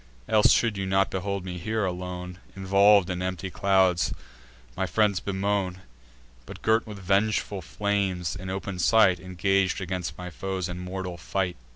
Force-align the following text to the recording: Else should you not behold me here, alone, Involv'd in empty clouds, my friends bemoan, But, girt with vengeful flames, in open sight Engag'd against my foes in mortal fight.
Else 0.27 0.51
should 0.51 0.77
you 0.77 0.87
not 0.87 1.11
behold 1.11 1.45
me 1.45 1.59
here, 1.59 1.85
alone, 1.85 2.39
Involv'd 2.55 3.11
in 3.11 3.21
empty 3.21 3.51
clouds, 3.51 4.11
my 4.75 4.87
friends 4.87 5.19
bemoan, 5.19 5.81
But, 6.47 6.63
girt 6.63 6.87
with 6.87 6.97
vengeful 6.97 7.61
flames, 7.61 8.35
in 8.35 8.49
open 8.49 8.79
sight 8.79 9.19
Engag'd 9.19 9.79
against 9.79 10.17
my 10.17 10.31
foes 10.31 10.67
in 10.67 10.79
mortal 10.79 11.17
fight. 11.19 11.55